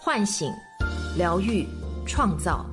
[0.00, 0.50] 唤醒、
[1.16, 1.66] 疗愈、
[2.06, 2.64] 创造。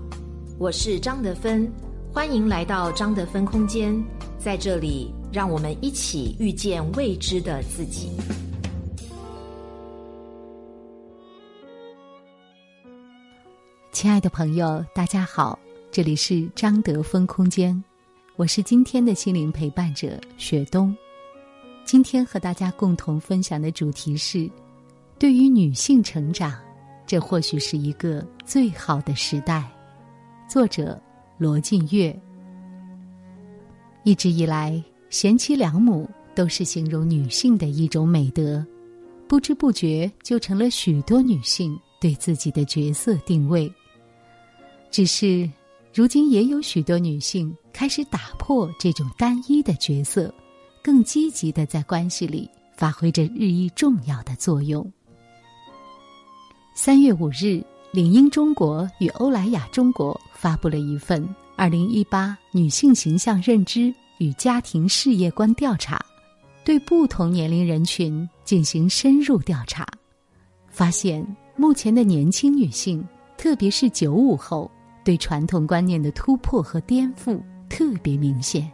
[0.59, 1.67] 我是张德芬，
[2.13, 3.99] 欢迎来到张德芬空间。
[4.37, 8.11] 在这里，让我们一起遇见未知的自己。
[13.91, 15.57] 亲爱的朋友，大家好，
[15.91, 17.83] 这里是张德芬空间，
[18.35, 20.95] 我是今天的心灵陪伴者雪冬。
[21.85, 24.47] 今天和大家共同分享的主题是：
[25.17, 26.53] 对于女性成长，
[27.05, 29.63] 这或许是一个最好的时代。
[30.47, 31.01] 作者
[31.37, 32.17] 罗晋月。
[34.03, 38.65] 一直以来，贤妻良母都是形容女性的一种美德，
[39.27, 43.71] 不知不觉就成了许多女性对自己的角色定位。
[44.91, 45.49] 只是，
[45.93, 50.33] 如今也有许多女性开始打破这种单一的角色。
[50.83, 54.87] 更积极的在关系里发挥着日益重要的作用。
[56.77, 65.95] 三月五日，领英中国与欧莱雅中国发布了一份《二零一八女性形象认知与家庭事业观调查》，
[66.65, 69.87] 对不同年龄人群进行深入调查，
[70.67, 73.01] 发现目前的年轻女性，
[73.37, 74.69] 特别是九五后，
[75.01, 78.69] 对传统观念的突破和颠覆特别明显。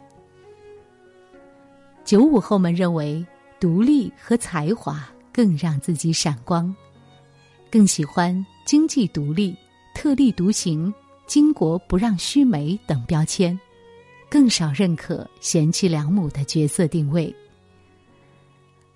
[2.04, 3.24] 九五后们认为，
[3.60, 6.76] 独立和才华更让自己闪光，
[7.72, 9.56] 更喜欢经济独立、
[9.96, 10.94] 特立独行、
[11.26, 13.58] 巾帼不让须眉等标签，
[14.30, 17.34] 更少认可贤妻良母的角色定位。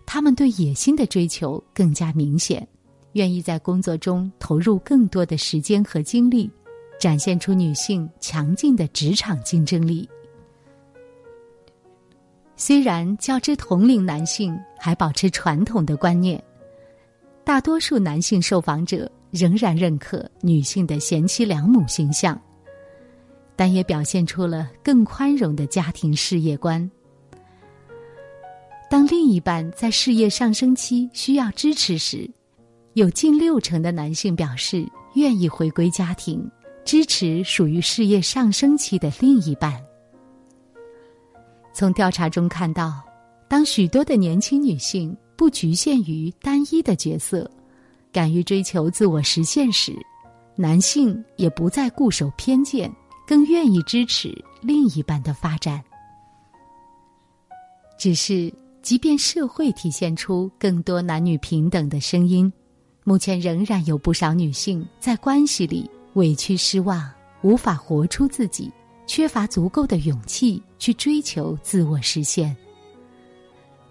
[0.06, 2.68] 他们对野心的追求更加明显，
[3.14, 6.52] 愿意在工作中投入更多的时间和精力，
[7.00, 10.08] 展现出女性强劲的职场竞争力。
[12.58, 16.42] 虽然较之同龄男性还保持传统的观念，
[17.46, 22.40] 大多数男性受访者仍然认可女性的贤妻良母形象，
[23.56, 26.90] 但也表现出了更宽容的家庭事业观。
[28.90, 32.28] 当另一半在事业上升期需要支持时，
[32.94, 34.84] 有近六成的男性表示
[35.14, 36.50] 愿意回归家庭，
[36.84, 39.80] 支持属于事业上升期的另一半。
[41.74, 43.04] 从调查中看到，
[43.48, 47.50] 当许多的年轻女性不局限于单一的角色，
[48.12, 49.94] 敢于追求自我实现时，
[50.56, 52.92] 男性也不再固守偏见，
[53.28, 55.84] 更愿意支持另一半的发展。
[57.98, 62.52] 只是，即便社会体现出更多男女平等的声音，
[63.04, 67.10] 目前仍然有不少女性在关系里委屈、失望，
[67.42, 68.72] 无法活出自己。
[69.08, 72.58] 缺乏足够的勇气去追求自我实现。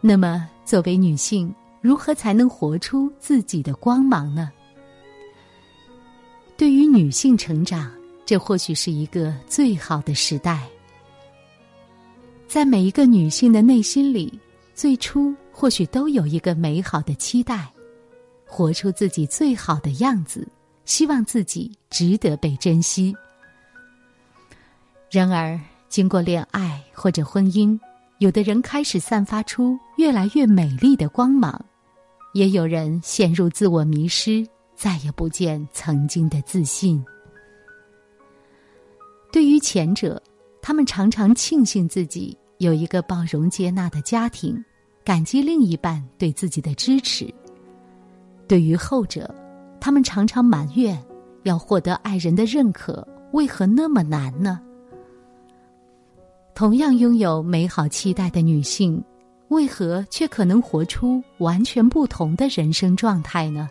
[0.00, 4.50] 那么，作为女性，如何才能活出自己的光芒呢？
[6.56, 7.92] 对于女性成长，
[8.25, 10.66] 这或许是一个最好的时代。
[12.47, 14.32] 在每一个女性的内心里，
[14.74, 17.69] 最初或许都有一个美好的期待，
[18.47, 20.47] 活出自己最好的样子，
[20.84, 23.14] 希望自己值得被珍惜。
[25.10, 27.78] 然而，经过恋爱或者婚姻，
[28.19, 31.65] 有的人开始散发出越来越美丽的光芒，
[32.32, 37.05] 也有人陷入自我迷失，再也不见曾经的自信。
[39.33, 40.21] 对于前者，
[40.62, 44.62] 他们常常庆幸自己有一个包容接纳的家庭，
[45.04, 47.27] 感激另一半对自己的支持；
[48.47, 49.33] 对于后者，
[49.81, 51.00] 他们常常埋怨，
[51.43, 54.60] 要获得爱人的认可为何那么难呢？
[56.54, 59.03] 同样拥有美好期待的女性，
[59.49, 63.69] 为何却可能活出完全不同的人生状态呢？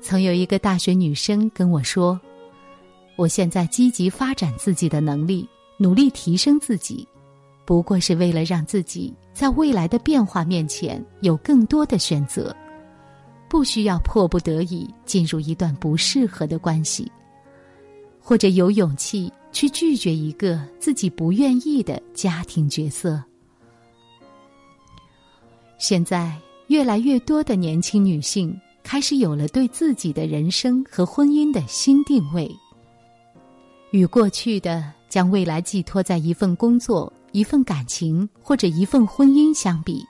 [0.00, 2.20] 曾有一个大学女生跟我说
[3.16, 5.48] ：“我现在积极发展自己的能力，
[5.78, 7.06] 努力提升自己，
[7.64, 12.54] 不过是为了让自己在未来的变化面前有更多的选择，
[13.48, 17.10] 不需要迫不得已进入一段不适合的关系，
[18.20, 23.24] 或者有勇气。”去拒绝一个自己不愿意的家庭角色。
[25.78, 26.34] 现在，
[26.68, 32.50] 越来越多的年轻女性开始有了对自己的人生和婚姻的新定位。
[33.90, 40.04] 与过去的将未来寄托在一份工作、一份感情或者一份婚姻相比，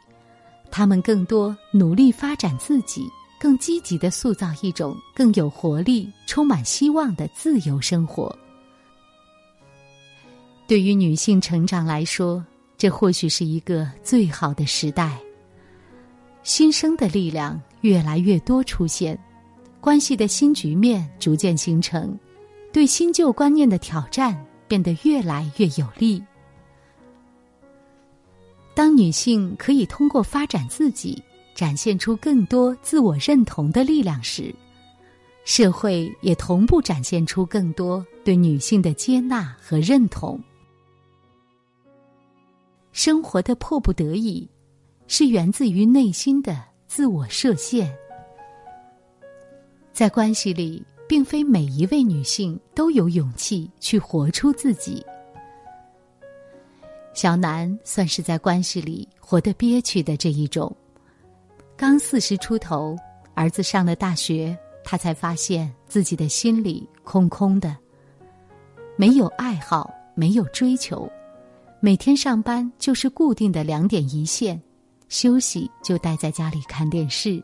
[0.70, 3.02] 她们更多努力发展自己，
[3.38, 8.34] 更积极的塑造一种更有活力、充满希望的自由生活。
[10.66, 12.44] 对于女性成长来说，
[12.78, 15.18] 这或许是一个最好的时代。
[16.46, 19.18] 新生的力量越来越多出现，
[19.80, 22.16] 关系的新局面逐渐形成，
[22.72, 26.22] 对新旧观念的挑战变得越来越有利。
[28.76, 31.20] 当女性可以通过发展自己，
[31.52, 34.54] 展现出更多自我认同的力量时，
[35.44, 40.40] 社会也同步展现出更多对女性的接纳和认同。
[42.92, 44.48] 生活的迫不得已，
[45.08, 47.92] 是源自于内心的自我设限。
[49.92, 55.04] 在关系里，并非每一位女性都有勇气去活出自己。
[57.14, 60.74] 小南算是在关系里活得憋屈的这一种。
[61.76, 62.94] 刚四十出头，
[63.34, 67.74] 儿子上了大学，他才发现自己的心里空空的，
[68.96, 71.10] 没有爱好，没有追求，
[71.80, 74.60] 每天上班就是固定的两点一线，
[75.08, 77.42] 休息就待在家里看电视。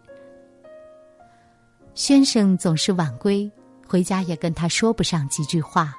[1.94, 3.50] 先生总是晚归，
[3.86, 5.94] 回家也跟他说不上几句话，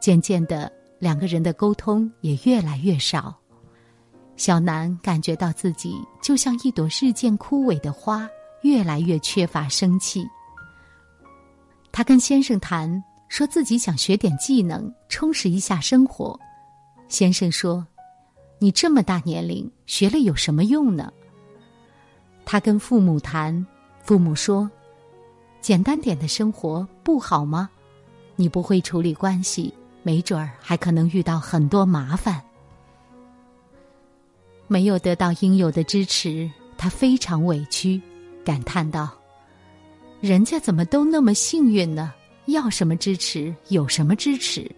[0.00, 0.72] 渐渐的。
[1.00, 3.32] 两个人的沟通也越来越少，
[4.34, 8.28] 小南感觉到自己就像一朵日渐枯萎的花，
[8.62, 10.26] 越来越缺乏生气。
[11.92, 16.36] 他跟先生谈，说自己想学点技能，充实一下生活。
[17.06, 17.86] 先生说
[18.58, 21.12] ：“你这么大年龄，学了有什么用呢？”
[22.44, 23.66] 他跟父母谈，
[24.02, 24.70] 父母说
[25.60, 27.68] ：“简单点的生活不好吗？
[28.36, 32.42] 你不会处理关系。”没准儿还可能遇到很多麻烦。
[34.66, 38.00] 没有得到应有的支持，他非常委屈，
[38.42, 39.10] 感叹道
[40.22, 42.14] ：“人家怎么都那么幸运呢？
[42.46, 44.70] 要什么支持有什么支持，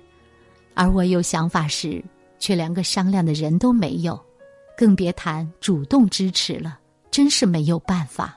[0.74, 2.02] 而我有想法时，
[2.40, 4.20] 却连个商量的人都没有，
[4.76, 6.81] 更别谈主动支持了。
[7.12, 8.37] 真是没有办法。”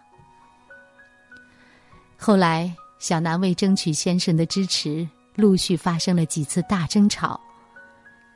[2.15, 5.07] 后来，小南为争取先生的支持。
[5.35, 7.41] 陆续发生了几次大争吵，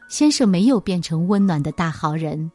[0.10, 2.52] 先生没有变成温暖的大好人，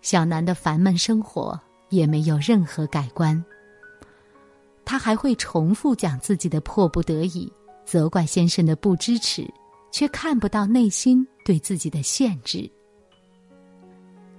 [0.00, 1.60] 小南的烦闷生活
[1.90, 3.44] 也没有任何改观。
[4.82, 7.52] 他还会重复讲自己的迫不得已，
[7.84, 9.46] 责怪先生的不支持，
[9.92, 12.68] 却看不到内心对自己的限制。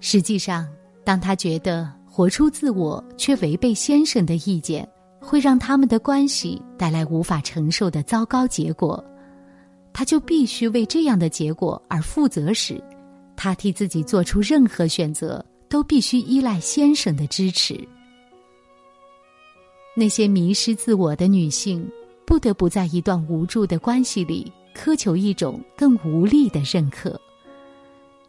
[0.01, 0.67] 实际上，
[1.05, 4.85] 当他觉得活出自我却违背先生的意见，
[5.21, 9.01] 会让他们的关系带来无法承受的糟糕结果。
[9.93, 12.83] 他就必须为这样的结果而负责时，
[13.37, 17.79] 他替自己做出任何选择都必须依赖先生的支持。
[19.95, 21.87] 那些迷失自我的女性，
[22.25, 27.19] 不得不在一段无助的关系里苛求一种更无力的认可。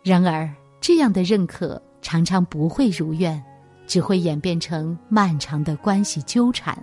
[0.02, 0.48] 然而，
[0.80, 3.42] 这样的认可常常不会如愿，
[3.86, 6.76] 只会演变成漫长的关系纠缠。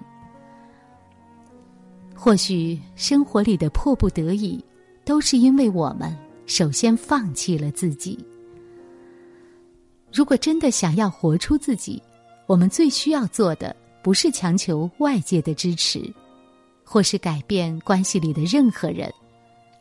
[2.15, 4.63] 或许生活里的迫不得已。
[5.03, 6.15] 都是因为我们
[6.45, 8.23] 首先放弃了自己。
[10.13, 12.01] 如果真的想要活出自己，
[12.45, 16.01] 我们最需要做的不是强求外界的支持，
[16.83, 19.11] 或是改变关系里的任何人，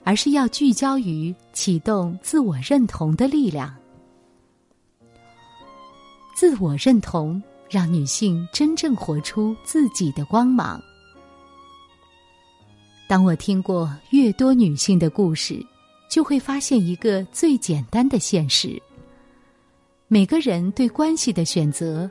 [0.03, 3.75] 而是要聚焦于启动自我认同的力量。
[6.35, 10.83] 自我认同让女性真正活出自己的光芒。
[13.07, 15.65] 当我听过越多女性的故事，
[16.09, 18.81] 就会发现一个最简单的现实：
[20.09, 22.11] 每个人对关系的选择，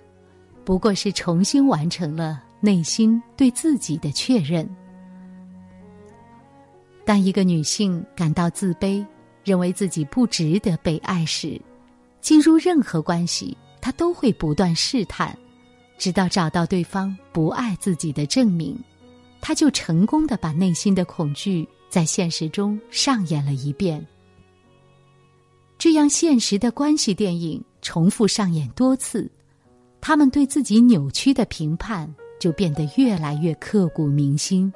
[0.64, 4.70] 不过是重新完成了内心对自己的确认。
[7.10, 9.04] 当一个女性感到自卑，
[9.44, 11.60] 认为自己不值得被爱时，
[12.22, 15.36] 进入任何关系，她都会不断试探，
[15.98, 18.80] 直到找到对方不爱自己的证明。
[19.42, 24.06] 他就成功的把内心的恐惧在现实中上演了一遍。
[25.80, 29.28] 这样现实的关系电影重复上演多次，
[30.00, 32.08] 他们对自己扭曲的评判
[32.40, 34.72] 就变得越来越刻骨铭心。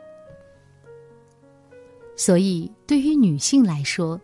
[2.15, 4.19] 所以，对于女性来说，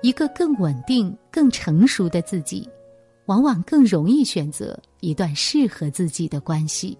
[0.00, 2.68] 一个更稳定、更成熟的自己，
[3.26, 6.96] 往往更容易选择一段适合自己的关系。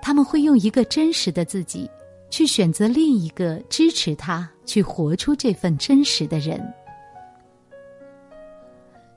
[0.00, 1.88] 他们会用一个真实的自己，
[2.30, 6.60] 去选择另一个支持他去活出这份真实的人。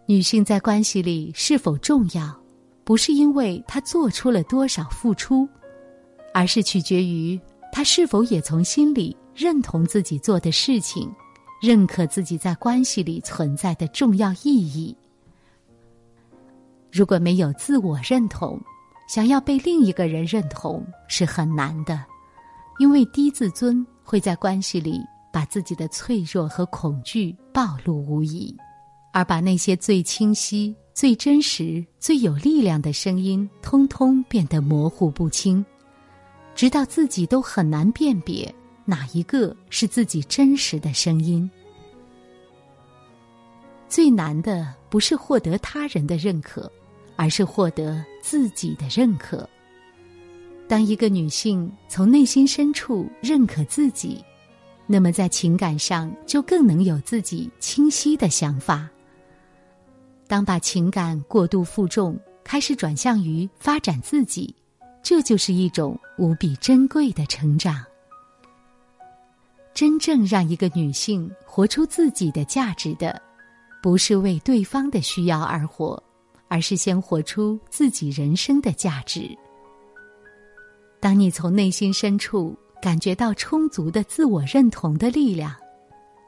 [0.05, 2.39] 女性在关系里是否重要，
[2.83, 5.49] 不是因为她做出了多少付出，
[6.33, 7.39] 而是取决于
[7.71, 11.13] 她是否也从心里认同自己做的事情，
[11.61, 14.95] 认可自己在关系里存在的重要意义。
[16.91, 18.57] 如果没有自我认同，
[19.09, 22.01] 想要被另一个人认同是很难的，
[22.79, 25.01] 因为低自尊会在关系里
[25.33, 28.55] 把自己的脆弱和恐惧暴露无遗，
[29.11, 35.63] 而把那些最清晰、最真实、最有力量的声音，通通变得模糊不清，
[36.55, 38.53] 直到自己都很难辨别
[38.85, 41.49] 哪一个是自己真实的声音。
[43.89, 46.71] 最难的不是获得他人的认可，
[47.15, 49.47] 而是获得自己的认可。
[50.67, 54.23] 当一个女性从内心深处认可自己，
[54.87, 58.89] 那么在情感上就更能有自己清晰的想法。
[60.27, 64.53] 当把情感过度负重，开始转向于发展自己，
[65.03, 67.85] 这就是一种无比珍贵的成长。
[69.75, 73.21] 真正让一个女性活出自己的价值的，
[73.83, 76.01] 不是为对方的需要而活，
[76.47, 79.29] 而是先活出自己人生的价值。
[81.01, 85.53] 当你从内心深处感觉到充足的自我认同的力量，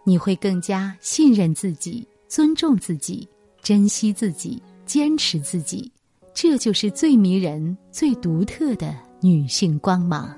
[0.04, 3.26] 你会更加信任自己、尊重自己、
[3.62, 5.90] 珍惜自己、坚持自己。
[6.34, 10.38] 这就是最迷人、最独特的女性光芒。